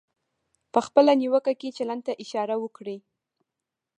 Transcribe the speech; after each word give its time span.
په 0.73 0.79
خپله 0.85 1.11
نیوکه 1.21 1.53
کې 1.59 1.75
چلند 1.77 2.01
ته 2.05 2.13
اشاره 2.23 2.55
وکړئ. 2.59 2.97